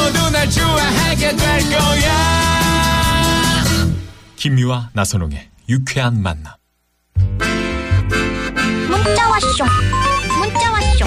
[0.00, 2.10] 너도 날 좋아하게 될 거야.
[4.36, 6.54] 김미화 나선홍의 유쾌한 만남.
[8.88, 9.64] 문자 왔쇼
[10.38, 11.04] 문자 왔쇼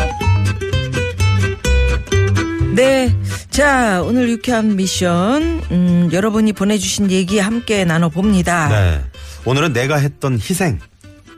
[2.76, 3.16] 네.
[3.50, 8.70] 자, 오늘 유쾌한 미션, 음, 여러분이 보내주신 얘기 함께 나눠봅니다.
[8.70, 9.02] 네.
[9.46, 10.80] 오늘은 내가 했던 희생,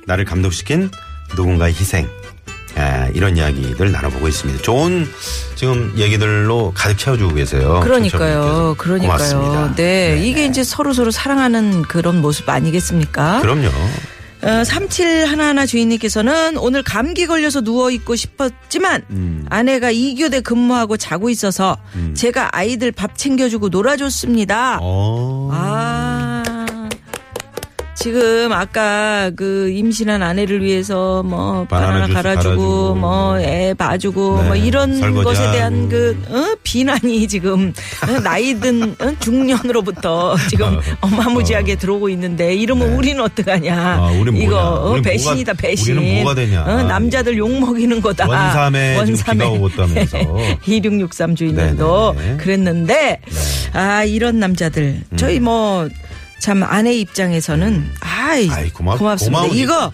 [0.07, 0.89] 나를 감동시킨
[1.35, 2.07] 누군가의 희생,
[2.77, 4.61] 예, 이런 이야기들 나눠보고 있습니다.
[4.61, 5.07] 좋은
[5.55, 7.79] 지금 얘기들로 가득 채워주고 계세요.
[7.83, 8.75] 그러니까요.
[8.77, 9.11] 그러니까요.
[9.11, 9.75] 고맙습니다.
[9.75, 10.15] 네.
[10.15, 10.47] 네, 이게 네.
[10.47, 13.41] 이제 서로 서로 사랑하는 그런 모습 아니겠습니까?
[13.41, 13.69] 그럼요.
[14.45, 19.45] 어, 3711 주인님께서는 오늘 감기 걸려서 누워 있고 싶었지만 음.
[19.49, 21.77] 아내가 2교대 근무하고 자고 있어서
[22.13, 24.79] 제가 아이들 밥 챙겨주고 놀아줬습니다.
[24.81, 25.49] 어.
[25.51, 26.04] 아.
[28.09, 32.95] 지금 아까 그 임신한 아내를 위해서 뭐 바나나 바나나 갈아주고 갈아주고.
[32.95, 35.23] 뭐 애 봐주고 네, 뭐 이런 설거지하고.
[35.23, 36.55] 것에 대한 그 어?
[36.61, 37.73] 비난이 지금
[38.07, 38.19] 어?
[38.19, 39.11] 나이든 어?
[39.19, 43.75] 중년으로부터 지금 어마무지하게 들어오고 있는데 이러면 우리는 어떡하냐?
[43.75, 44.59] 아, 우린 이거?
[44.59, 45.97] 어, 우린 배신이다 뭐가- 배신.
[45.97, 46.61] 우리는 뭐가 되냐?
[46.63, 48.27] 어, 남자들 욕 먹이는 거다.
[48.27, 48.97] 원삼에
[49.73, 50.17] 있다면서.
[50.67, 52.31] 2663 주인님도 네네.
[52.33, 52.37] 네.
[52.37, 53.19] 그랬는데
[53.73, 55.17] 아 이런 남자들 음.
[55.17, 55.89] 저희 뭐
[56.39, 59.39] 참 아내 입장에서는 아이, 아이, 고마- 고맙습니다.
[59.41, 59.59] 고마우지.
[59.61, 59.91] 이거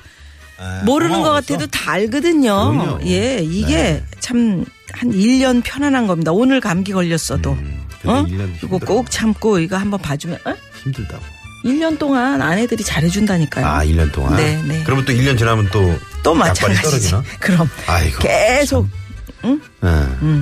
[0.58, 1.42] 아, 모르는 것 고마웠어.
[1.53, 2.72] 같아도 다 알거든요.
[2.72, 3.00] 그럼요.
[3.06, 4.03] 예, 이게 네.
[4.20, 4.66] 참한
[5.03, 6.31] 1년 편안한 겁니다.
[6.31, 7.53] 오늘 감기 걸렸어도.
[7.53, 8.23] 음, 어?
[8.25, 8.78] 1년 이거.
[8.80, 10.53] 꼭 참고 이거 한번 봐주면 어?
[10.83, 11.23] 힘들다고.
[11.66, 13.66] 1년 동안 아내들이 잘해준다니까요.
[13.66, 14.36] 아, 1년 동안?
[14.36, 14.81] 네, 네.
[14.83, 15.95] 그러면 또 1년 지나면 또.
[16.23, 17.14] 또 마찬가지지.
[17.39, 18.20] 그럼 아이고.
[18.20, 18.88] 계속
[19.44, 19.58] 네.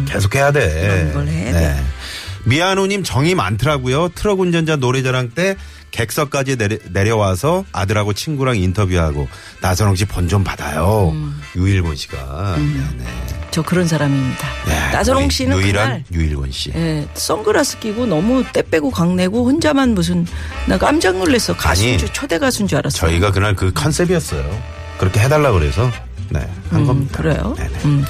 [0.07, 0.59] 계속 해야 돼.
[1.05, 1.11] 음.
[1.11, 1.83] 그런 걸 해야 돼.
[2.45, 4.09] 미아노님 정이 많더라고요.
[4.15, 5.55] 트럭 운전자 노래자랑 때
[5.91, 6.57] 객석까지
[6.91, 9.27] 내려, 와서 아들하고 친구랑 인터뷰하고
[9.61, 11.09] 나선홍 씨 본 좀 받아요.
[11.13, 11.41] 음.
[11.55, 12.55] 유일곤 씨가.
[12.57, 13.05] 네네.
[13.51, 14.47] 저 그런 사람입니다.
[14.67, 16.71] 네, 나선홍 씨는 유일한 그날 유일곤 씨.
[16.75, 20.27] 예, 선글라스 끼고 너무 때 빼고 강내고 혼자만 무슨
[20.67, 21.55] 나 깜짝 놀랐어.
[21.57, 22.97] 가수인 줄 초대 가수인 줄 알았어.
[22.97, 24.45] 저희가 그날 그 컨셉이었어요.
[24.99, 25.89] 그렇게 해달라 그래서
[26.31, 27.17] 네, 한 겁니다.
[27.17, 27.55] 그래요?
[27.57, 27.73] 네네.
[27.85, 28.05] 음.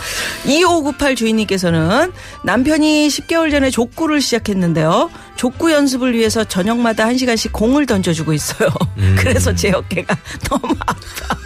[0.46, 2.12] 2598 주인님께서는
[2.44, 5.10] 남편이 10개월 전에 족구를 시작했는데요.
[5.38, 8.70] 족구 연습을 위해서 저녁마다 1시간씩 공을 던져주고 있어요.
[8.98, 9.16] 음.
[9.20, 10.18] 그래서 제 어깨가
[10.50, 10.76] 너무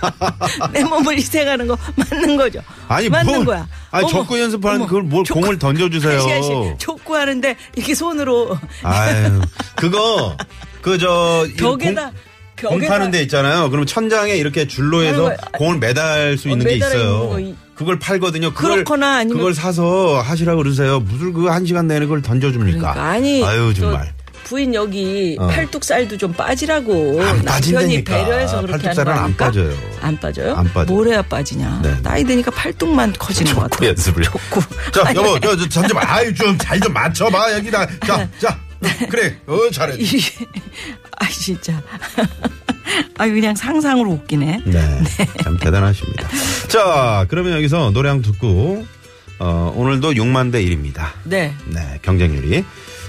[0.01, 0.67] 아파.
[0.71, 2.59] 내 몸을 희생하는 거 맞는 거죠.
[2.87, 3.45] 아니 맞는 뭘?
[3.45, 3.67] 거야.
[3.91, 6.19] 아니 어머, 족구 연습하는 어머, 그걸 뭘 족구- 공을 던져주세요.
[6.21, 9.41] 1시간씩 족구 하는데 이렇게 손으로 아유
[9.75, 10.35] 그거
[10.81, 12.13] 그 저 벽에다 공
[12.69, 13.69] 파는 데 있잖아요.
[13.69, 17.37] 그럼 천장에 이렇게 줄로 해서 아이고, 아, 공을 매달 수 어, 있는 게 있어요.
[17.39, 18.53] 있는 그걸 팔거든요.
[18.53, 20.99] 그걸, 그렇거나 아니면- 그걸 사서 하시라고 그러세요.
[20.99, 22.79] 무슨 그 한 시간 내내 그걸 던져줍니까?
[22.93, 24.13] 그러니까 아니 아유 저 정말.
[24.45, 25.47] 부인 여기 어.
[25.47, 28.13] 팔뚝살도 좀 빠지라고 안 남편이 빠진다니까.
[28.13, 29.47] 배려해서 그렇게 팔뚝살은 하는 거 안?
[29.51, 29.73] 빠져요.
[30.01, 30.55] 안 빠져요?
[30.55, 30.95] 안 빠져요.
[30.95, 31.79] 뭘 해야 빠지냐?
[31.81, 31.95] 네.
[32.03, 33.89] 나이 드니까 팔뚝만 커지는 것 같아요.
[33.89, 34.23] 연습을.
[34.23, 34.61] 족구.
[34.91, 37.87] 자 아니, 여보 저, 저 잠시 아유 좀 잘 좀 맞춰봐 여기다.
[38.05, 38.59] 자 자
[39.09, 39.95] 그래 어 잘해.
[41.23, 41.81] 아 진짜.
[43.17, 44.61] 아 그냥 상상으로 웃기네.
[44.65, 45.03] 네,
[45.41, 46.27] 참 대단하십니다.
[46.67, 48.85] 자, 그러면 여기서 노래 한곡 듣고
[49.39, 51.07] 어, 오늘도 6만 대 1입니다.
[51.23, 51.53] 네.
[51.67, 52.65] 네, 경쟁률이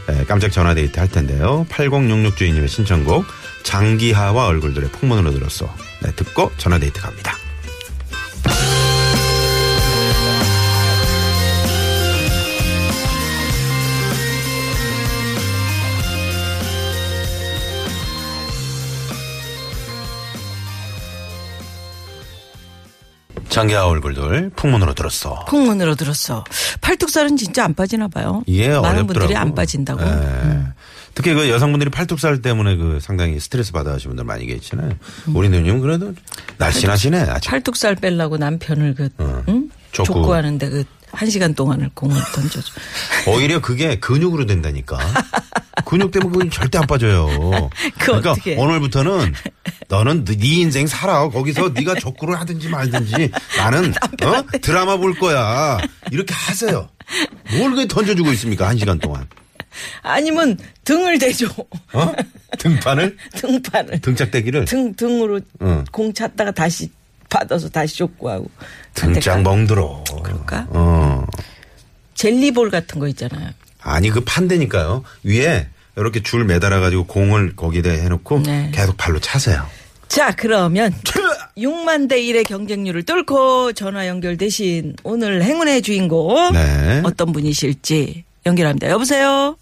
[0.07, 1.67] 네, 깜짝 전화 데이트 할 텐데요.
[1.71, 3.25] 8066 주인님의 신청곡
[3.65, 5.75] 장기하와 얼굴들의 풍문으로 들었어.
[6.03, 7.37] 네, 듣고 전화 데이트 갑니다.
[23.55, 25.45] 장기하 얼굴들 풍문으로 들었어.
[25.45, 26.45] 풍문으로 들었어.
[26.81, 28.43] 팔뚝살은 진짜 안 빠지나 봐요.
[28.49, 29.07] 예, 많은 어렵더라고.
[29.07, 30.03] 분들이 안 빠진다고.
[30.03, 30.63] 예.
[31.15, 34.95] 특히 그 여성분들이 팔뚝살 때문에 그 상당히 스트레스 받아 하시는 분들 많이 계시잖아요.
[35.35, 36.13] 우리 누님 그래도
[36.59, 37.21] 날씬하시네.
[37.21, 37.49] 아직.
[37.49, 39.09] 팔뚝살 빼려고 남편을 그
[39.49, 39.71] 응?
[39.95, 40.13] 족구.
[40.15, 42.73] 족구하는데 그 한 시간 동안을 공을 던져줘.
[43.31, 44.99] 오히려 그게 근육으로 된다니까.
[45.85, 47.29] 근육 때문에 그건 절대 안 빠져요.
[47.99, 48.57] 그러니까 어떻게 해?
[48.59, 49.33] 오늘부터는
[49.89, 51.29] 너는 네 인생 살아.
[51.29, 53.93] 거기서 네가 족구를 하든지 말든지 나는
[54.25, 54.45] 어?
[54.61, 55.79] 드라마 볼 거야.
[56.11, 56.89] 이렇게 하세요.
[57.59, 58.69] 뭘 그게 던져주고 있습니까?
[58.69, 59.27] 한 시간 동안.
[60.03, 61.47] 아니면 등을 대줘.
[61.93, 62.13] 어?
[62.59, 63.17] 등판을?
[63.37, 64.01] 등판을.
[64.01, 64.65] 등짝대기를?
[64.67, 65.85] 등 등으로 응.
[65.91, 66.91] 공 찼다가 다시
[67.35, 68.49] 받아서 다시 족구하고.
[68.95, 70.05] 등짝 멍들어.
[70.23, 70.69] 그럴까?
[70.71, 71.27] 어.
[72.15, 73.51] 젤리볼 같은 거 있잖아요.
[73.83, 75.03] 아니 그 판대니까요.
[75.25, 75.67] 위에
[75.97, 78.71] 이렇게 줄 매달아 가지고 공을 거기다 해놓고 네.
[78.73, 79.67] 계속 발로 차세요.
[80.07, 80.93] 자, 그러면
[81.57, 87.03] 6만 대 1의 경쟁률을 뚫고 전화 연결되신 오늘 행운의 주인공 네.
[87.05, 88.91] 어떤 분이실지 연결합니다.
[88.91, 89.57] 여보세요.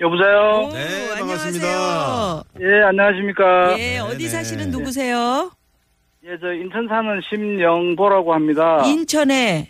[0.00, 0.68] 여보세요?
[0.68, 1.18] 오, 네, 안녕하세요.
[1.18, 2.44] 반갑습니다.
[2.60, 3.78] 예, 안녕하십니까?
[3.78, 4.28] 예, 어디 네네.
[4.28, 5.50] 사시는 누구세요?
[6.26, 8.82] 예, 저 인천 사는 심영보라고 합니다.
[8.86, 9.68] 인천에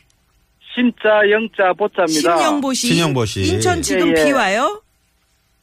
[0.73, 2.37] 심자, 영자, 보자입니다.
[2.37, 2.87] 신영보 씨.
[2.95, 3.43] 신영보 씨.
[3.43, 4.25] 인천 지금 예, 예.
[4.25, 4.81] 비 와요?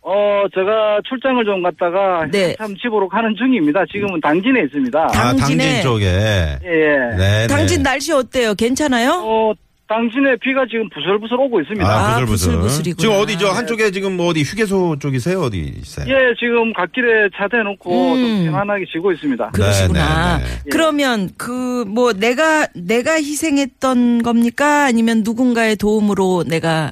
[0.01, 2.55] 어, 제가 출장을 좀 갔다가 네.
[2.57, 3.85] 참 집으로 가는 중입니다.
[3.91, 4.99] 지금은 당진에 있습니다.
[4.99, 5.63] 아, 당진에.
[5.63, 6.05] 당진 쪽에.
[6.05, 7.15] 예, 예.
[7.17, 7.47] 네.
[7.47, 8.53] 당진 날씨 어때요?
[8.55, 9.21] 괜찮아요?
[9.23, 9.53] 어,
[9.95, 11.85] 당진에 비가 지금 부슬부슬 오고 있습니다.
[11.85, 12.51] 아, 아, 부슬부슬.
[12.53, 12.95] 부슬부슬이구나.
[13.01, 13.47] 지금 어디죠?
[13.49, 15.41] 한쪽에 지금 뭐 어디 휴게소 쪽이세요?
[15.41, 16.05] 어디 있어요?
[16.07, 18.43] 예, 지금 갓길에 차 대놓고 음.
[18.45, 19.49] 좀 편안하게 쉬고 있습니다.
[19.51, 20.37] 그러시구나.
[20.37, 20.69] 네, 네, 네.
[20.71, 24.85] 그러면 그 뭐 내가 내가 희생했던 겁니까?
[24.85, 26.91] 아니면 누군가의 도움으로 내가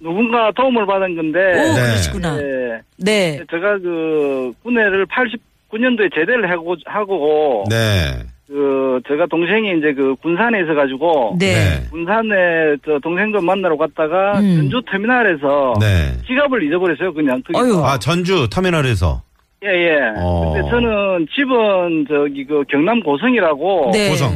[0.00, 1.74] 누군가 도움을 받은 건데, 오 네.
[1.74, 2.38] 그러시구나.
[2.38, 3.40] 예, 네.
[3.50, 8.22] 제가 그 군대를 89년도에 제대를 하고, 하고 네.
[8.54, 11.82] 그 제가 동생이 이제 그 군산에 있어 가지고 네.
[11.90, 14.56] 군산에 저 동생도 만나러 갔다가 음.
[14.70, 16.12] 전주 터미널에서 네.
[16.24, 17.42] 지갑을 잊어버렸어요 그냥.
[17.52, 17.84] 어휴.
[17.84, 19.20] 아, 전주 터미널에서.
[19.64, 19.98] 예예.
[20.18, 20.52] 어.
[20.54, 24.10] 근데 저는 집은 저기 그 경남 고성이라고 네.
[24.10, 24.30] 고성.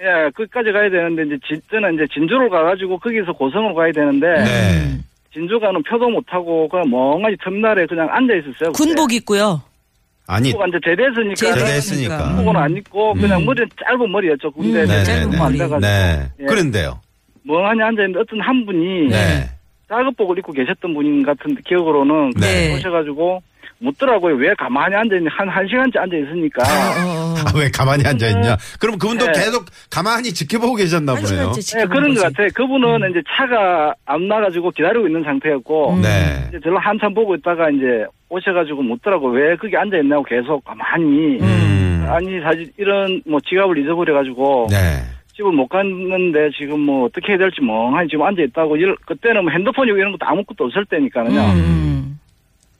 [0.00, 4.98] 예 거기까지 가야 되는데 이제 진, 저는 이제 진주로 가가지고 거기서 고성으로 가야 되는데 네.
[5.32, 8.72] 진주 가는 표도 못 타고 그냥 멍하니 터미널에 그냥 앉아 있었어요.
[8.72, 9.62] 군복 입고요.
[10.28, 12.34] 아니, 군복 이제 제대했으니까 제대했으니까.
[12.36, 15.78] 군복은 안 입고 그냥 머리는 짧은 머리였죠 군대 음, 네, 짧은 네, 네.
[15.80, 16.30] 네.
[16.40, 16.44] 예.
[16.44, 17.00] 그런데요.
[17.44, 19.48] 멍하니 앉아있는데 어떤 한 분이 네.
[19.88, 22.74] 작업복을 입고 계셨던 분인 같은 기억으로는 네.
[22.74, 23.42] 오셔가지고
[23.80, 24.34] 묻더라고요.
[24.34, 25.28] 왜 가만히 앉아있니?
[25.30, 26.62] 한, 한 시간째 앉아있으니까.
[26.62, 27.34] 어, 어.
[27.38, 28.56] 아, 왜 가만히 앉아있냐?
[28.80, 29.32] 그럼 그분도 네.
[29.32, 31.52] 계속 가만히 지켜보고 계셨나 한 보네요.
[31.52, 32.22] 시간째 네, 그런 것 거지.
[32.22, 32.48] 같아요.
[32.54, 36.02] 그분은 이제 차가 안 나가지고 기다리고 있는 상태였고, 음.
[36.02, 36.46] 네.
[36.48, 39.30] 이제 저를 한참 보고 있다가 이제 오셔가지고 묻더라고.
[39.30, 41.38] 왜 거기 앉아있냐고 계속 가만히.
[41.40, 42.04] 음.
[42.08, 44.76] 아니, 사실 이런 뭐 지갑을 잊어버려가지고, 네.
[45.38, 48.76] 집을 못 갔는데 지금 뭐 어떻게 해야 될지 멍하니 지금 앉아 있다고.
[48.76, 51.40] 이럴- 그때는 뭐 핸드폰이고 이런 것도 아무것도 없을 때니까는요.
[51.40, 52.18] 음.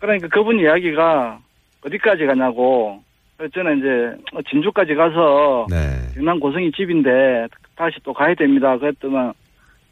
[0.00, 1.38] 그러니까 그분 이야기가
[1.86, 3.00] 어디까지 가냐고.
[3.36, 5.76] 그래서 저는 이제 진주까지 가서 네.
[6.16, 7.46] 경남 고성이 집인데
[7.76, 8.76] 다시 또 가야 됩니다.
[8.76, 9.32] 그랬더만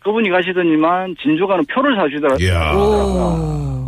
[0.01, 2.39] 그분이 가시더니만 진주 가는 표를 사주더라고요.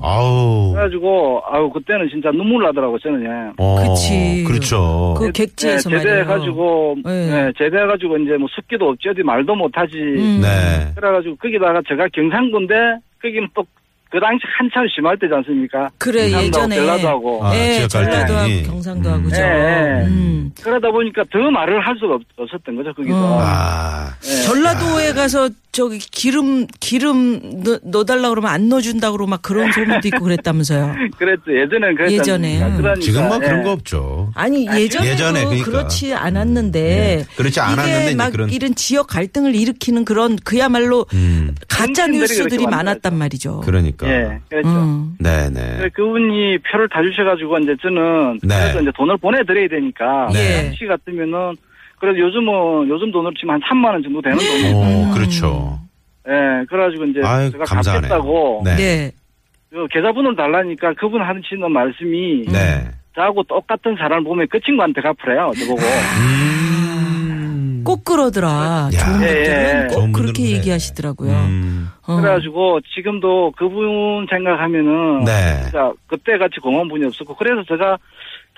[0.03, 0.73] 아우.
[0.73, 3.53] 그래가지고 아우 그때는 진짜 눈물 나더라고 저는 예.
[3.59, 4.45] 어, 그치.
[4.47, 5.15] 그렇죠.
[5.19, 6.17] 그 객지에서 네, 말이에요.
[6.17, 7.31] 제대해가지고 네.
[7.31, 9.97] 네, 제대해가지고 이제 뭐 습기도 없지 어디 말도 못하지.
[9.97, 10.41] 음.
[10.43, 10.93] 네.
[10.97, 12.75] 그래가지고 거기다가 제가 경상도인데
[13.23, 13.65] 거기는 또
[14.10, 15.88] 그 당시 한참 심할 때지 않습니까?
[15.99, 18.62] 그래 경상도하고 예전에 전라도하고 아, 예, 지역 전라도하고 갈등이.
[18.62, 19.37] 경상도 하고 그죠.
[19.43, 20.05] 네.
[20.06, 20.52] 음.
[20.62, 23.14] 그러다 보니까 더 말을 할 수가 없, 없었던 거죠 거기서.
[23.16, 23.38] 어.
[23.43, 24.14] 아.
[24.22, 24.43] 네.
[24.44, 30.25] 전라도에 가서 저기 기름 기름 넣, 넣어달라 그러면 안 넣어준다 그러고 막 그런 소문도 있고
[30.25, 30.94] 그랬다면서요.
[31.19, 31.43] 그랬죠.
[31.56, 32.62] 예전엔 그랬지 예전에.
[32.62, 32.76] 않습니까?
[32.82, 33.62] 그러니까, 지금 뭐 그런 예.
[33.64, 34.32] 거 없죠.
[34.34, 35.64] 아니 예전에도 예전에 그러니까.
[35.70, 41.54] 그렇지 않았는데 음, 그렇지 않았는데 막 그런- 이런 지역 갈등을 일으키는 그런 그야말로 음.
[41.69, 43.61] 가짜 뉴스들이 많았단 말이죠.
[43.61, 43.98] 그러니까.
[44.06, 44.69] 예, 그렇죠.
[44.69, 45.17] 음.
[45.21, 45.89] 네네.
[45.95, 48.55] 그분이 표를 다 주셔가지고 이제 저는 네.
[48.61, 50.65] 그래서 이제 돈을 보내드려야 되니까 네.
[50.65, 51.56] 당시 같으면은
[51.99, 55.79] 그래도 요즘은 요즘 돈으로 치면 한 3만 원 정도 되는 돈이 오, 그렇죠.
[56.29, 58.09] 예, 그래가지고 이제 아유, 제가 감사하네요.
[58.09, 58.77] 갚겠다고 네.
[58.77, 59.11] 네.
[59.71, 62.88] 그 계좌번호를 달라니까 그분 하시는 말씀이 네.
[63.14, 65.50] 저하고 똑같은 사람을 보면 그 친구한테 갚으래요.
[65.59, 65.81] 저보고.
[65.83, 66.88] 음.
[67.88, 68.90] 꼭 그러더라.
[68.92, 68.99] 야.
[68.99, 69.87] 좋은 예, 분들은 예.
[69.88, 71.30] 꼭 좋은 그렇게 분들은 얘기하시더라고요.
[71.33, 71.88] 음.
[72.07, 72.21] 어.
[72.21, 75.62] 그래가지고 지금도 그분 생각하면은 네.
[75.62, 77.97] 진짜 그때 같이 공원분이 없었고 그래서 제가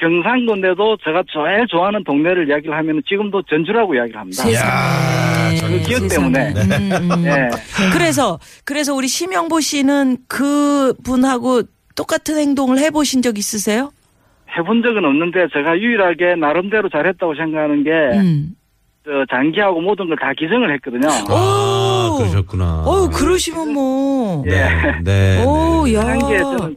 [0.00, 4.52] 경상도인데도 제가 제일 좋아하는 동네를 이야기를 하면 지금도 전주라고 이야기를 합니다.
[4.52, 6.08] 야, 그 기억 세상에.
[6.08, 6.98] 때문에.
[6.98, 7.24] 음, 음.
[7.26, 7.50] 예.
[7.94, 11.62] 그래서 그래서 우리 심영보 씨는 그 분하고
[11.94, 13.92] 똑같은 행동을 해보신 적 있으세요?
[14.58, 18.56] 해본 적은 없는데 제가 유일하게 나름대로 잘했다고 생각하는 게 음.
[19.04, 21.08] 저 장기하고 모든 걸 다 기증을 했거든요.
[21.28, 22.18] 아, 오.
[22.18, 22.84] 그러셨구나.
[22.86, 24.44] 어유 그러시면 뭐.
[24.46, 24.50] 예.
[24.50, 25.00] 네.
[25.02, 25.44] 네.
[25.44, 25.94] 오, 네.
[25.94, 26.00] 야.
[26.06, 26.74] 한게 저는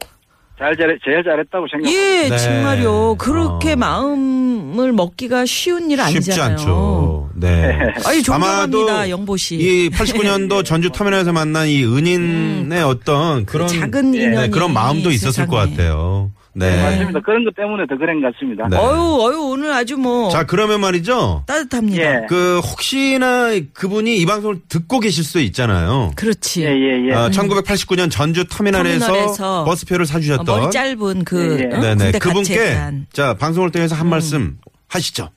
[0.58, 1.92] 잘 잘해 제일 잘했다고 생각합니다.
[1.92, 2.36] 예, 네.
[2.38, 3.16] 정말요.
[3.18, 3.76] 그렇게 어.
[3.76, 6.52] 마음을 먹기가 쉬운 일 쉽지 아니잖아요.
[6.52, 7.23] 않죠.
[7.36, 7.76] 네.
[8.04, 9.56] 아니, 존경합니다, 아마도 영보 씨.
[9.56, 15.10] 이 89년도 전주 터미널에서 만난 이 은인의 어떤 그런 작은 예, 인연이 네, 그런 마음도
[15.10, 15.46] 있었을 세상에.
[15.48, 16.30] 것 같아요.
[16.56, 16.80] 네.
[16.80, 17.20] 맞습니다.
[17.20, 18.68] 그런 것 때문에 더 그런 것 같습니다.
[18.68, 18.76] 네.
[18.76, 21.42] 어유, 어유, 오늘 아주 뭐 자, 그러면 말이죠.
[21.48, 22.00] 따뜻합니다.
[22.00, 22.26] 예.
[22.28, 26.12] 그 혹시나 그분이 이 방송을 듣고 계실 수도 있잖아요.
[26.14, 26.62] 그렇지.
[26.62, 27.12] 예, 예, 예.
[27.12, 31.76] 어, 1989년 전주 터미널에서, 터미널에서 버스표를 어, 사주셨던 머리 짧은 그 예, 예.
[31.76, 31.80] 어?
[31.80, 33.06] 네네 군대 그분께 음.
[33.12, 35.30] 자 방송을 통해서 한 말씀 하시죠.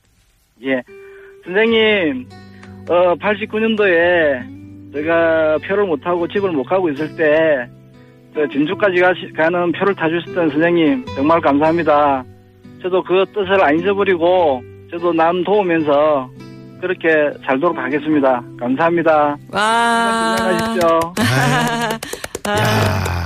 [0.64, 0.80] 예.
[1.48, 2.28] 선생님,
[2.90, 10.50] 어, 89년도에 제가 표를 못하고 집을 못 가고 있을 때그 진주까지 가시, 가는 표를 타주셨던
[10.50, 12.22] 선생님 정말 감사합니다.
[12.82, 16.30] 저도 그 뜻을 안 잊어버리고 저도 남 도우면서
[16.80, 17.08] 그렇게
[17.46, 18.42] 살도록 하겠습니다.
[18.60, 19.36] 감사합니다.
[19.50, 20.36] 와.
[20.38, 21.00] 건강하십시오.
[22.48, 23.17] 야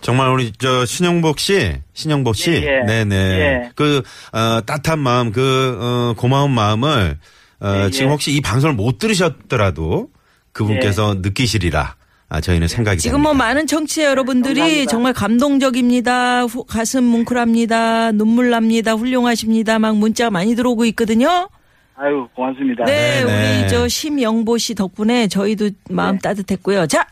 [0.00, 2.86] 정말 우리 저 신영복 씨, 신영복 씨, 예, 예.
[2.86, 3.70] 네네, 예.
[3.74, 7.18] 그 어, 따뜻한 마음, 그 어, 고마운 마음을
[7.60, 8.10] 어, 예, 지금 예.
[8.10, 10.08] 혹시 이 방송을 못 들으셨더라도
[10.52, 11.96] 그분께서 느끼시리라.
[12.28, 13.44] 아, 저희는 생각이 지금 뭐 됩니다.
[13.46, 14.90] 많은 청취자 여러분들이 감사합니다.
[14.90, 16.44] 정말 감동적입니다.
[16.44, 18.12] 후- 가슴 뭉클합니다.
[18.12, 18.92] 눈물 납니다.
[18.94, 19.78] 훌륭하십니다.
[19.78, 21.48] 막 문자가 많이 들어오고 있거든요.
[21.94, 22.84] 아유 고맙습니다.
[22.86, 23.60] 네, 네네.
[23.62, 26.86] 우리 저 심영보 씨 덕분에 저희도 마음 따뜻했고요.
[26.86, 27.06] 자,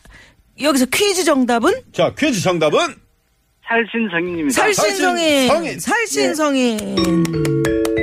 [0.61, 2.95] 여기서 퀴즈 정답은 자, 퀴즈 정답은
[3.67, 4.51] 살신성인입니다.
[4.61, 5.47] 살신성인.
[5.49, 5.81] 살신성인.
[5.81, 7.25] 살신성인.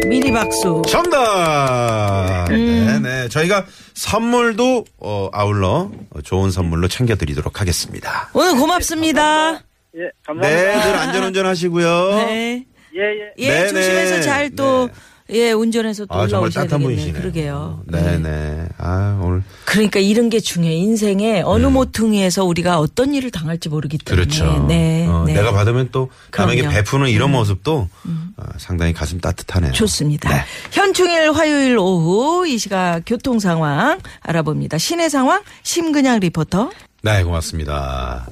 [0.08, 0.82] 미리 박수.
[0.88, 2.48] 정답.
[2.50, 3.02] 음.
[3.02, 3.28] 네네.
[3.30, 5.92] 저희가 선물도 어, 아울러
[6.24, 8.30] 좋은 선물로 챙겨드리도록 하겠습니다.
[8.34, 9.62] 오늘 고맙습니다.
[9.96, 10.48] 예, 감사합니다.
[10.78, 12.16] 네, 늘 안전운전 하시고요.
[12.16, 12.66] 네.
[12.96, 13.34] 예, 예.
[13.38, 13.68] 예, 네네.
[13.70, 14.90] 조심해서 잘 또,
[15.30, 16.96] 예, 운전해서 또 아, 정말 올라오셔야 따뜻한 되겠네.
[16.96, 17.22] 분이시네요.
[17.22, 17.84] 그러게요.
[17.88, 18.68] 네네.
[18.78, 19.44] 아, 오늘.
[19.66, 20.74] 그러니까 이런 게 중요해.
[20.76, 24.24] 인생에 어느 모퉁이에서 우리가 어떤 일을 당할지 모르기 때문에.
[24.24, 24.30] 음.
[24.30, 24.66] 그렇죠.
[24.68, 25.06] 네.
[25.08, 25.34] 어, 네.
[25.34, 26.74] 내가 받으면 또 남에게 그럼요.
[26.74, 26.76] 음.
[26.78, 27.90] 베푸는 이런 모습도
[28.38, 29.74] 어, 상당히 가슴 따뜻하네요.
[29.74, 30.30] 좋습니다.
[30.30, 30.44] 네.
[30.72, 34.78] 현충일 화요일 오후 이 시각 교통 상황 알아봅니다.
[34.78, 36.72] 시내 상황 심근양 리포터.
[37.04, 38.28] 네, 고맙습니다.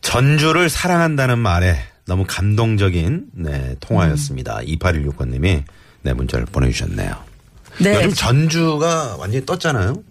[0.00, 4.60] 전주를 사랑한다는 말에 너무 감동적인 네, 통화였습니다.
[4.60, 4.66] 음.
[4.66, 5.62] 2816번님이
[6.02, 7.16] 네, 문자를 보내주셨네요.
[7.80, 7.94] 네.
[7.96, 10.02] 요즘 전주가 완전히 떴잖아요.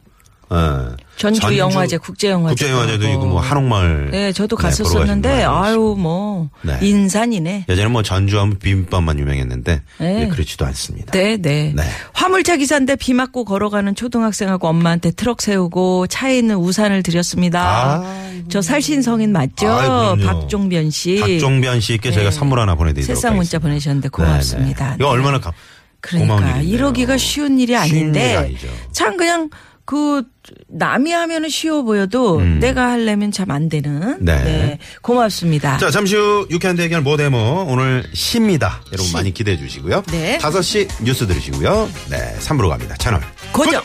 [0.51, 0.96] 어.
[1.15, 2.65] 전주 영화제, 국제영화제.
[2.65, 3.08] 국제영화제도.
[3.10, 4.10] 있고 뭐 한옥마을.
[4.12, 6.77] 네, 저도 네, 보러 갔었었는데 분도 아유 뭐 네.
[6.81, 7.65] 인산이네.
[7.70, 10.27] 예전에 뭐 전주하면 비빔밥만 유명했는데 네.
[10.29, 11.12] 그렇지도 않습니다.
[11.12, 11.84] 네, 네, 네.
[12.13, 18.01] 화물차 기사인데 비 맞고 걸어가는 초등학생하고 엄마한테 트럭 세우고 차에 있는 우산을 드렸습니다.
[18.03, 18.48] 아이고.
[18.50, 19.67] 저 살신성인 맞죠?
[19.67, 20.25] 그럼요.
[20.25, 21.20] 박종변 씨.
[21.22, 22.36] 박종변 씨께 저희가 네.
[22.36, 23.60] 선물 하나 보내드리도록 하겠습니다.
[23.60, 24.84] 보내셨는데 고맙습니다.
[24.84, 24.96] 네, 네.
[25.00, 25.12] 이거 네.
[25.12, 25.53] 얼마나 가,
[26.01, 26.62] 고마운 그러니까.
[26.62, 28.67] 이러기가 쉬운 일이 쉬운 아닌데 아니죠.
[28.91, 29.50] 참 그냥
[29.86, 30.24] 그
[30.70, 32.60] 남이 하면은 쉬워 보여도 음.
[32.60, 34.18] 내가 하려면 참 안 되는.
[34.24, 34.78] 네.
[35.02, 35.78] 고맙습니다.
[35.78, 38.82] 자, 잠시 후 유쾌한 대결 모데모 오늘 시입니다.
[38.94, 40.04] 여러분 많이 기대해 주시고요.
[40.12, 40.38] 네.
[40.40, 41.90] 5시 뉴스 들으시고요.
[42.10, 42.96] 네, 3부로 갑니다.
[42.98, 43.22] 채널
[43.52, 43.82] 고정.